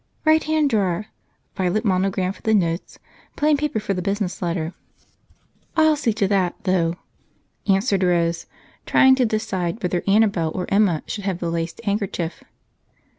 "Right 0.25 0.43
hand 0.43 0.71
drawer 0.71 1.09
violet 1.55 1.85
monogram 1.85 2.33
for 2.33 2.41
the 2.41 2.55
notes, 2.55 2.97
plain 3.35 3.55
paper 3.55 3.79
for 3.79 3.93
the 3.93 4.01
business 4.01 4.41
letter. 4.41 4.73
I'll 5.77 5.95
see 5.95 6.11
to 6.13 6.27
that, 6.27 6.55
though," 6.63 6.95
answered 7.67 8.01
Rose, 8.01 8.47
trying 8.87 9.13
to 9.13 9.27
decide 9.27 9.83
whether 9.83 10.01
Annabel 10.07 10.51
or 10.55 10.65
Emma 10.69 11.03
should 11.05 11.25
have 11.25 11.37
the 11.37 11.51
laced 11.51 11.81
handkerchief. 11.83 12.43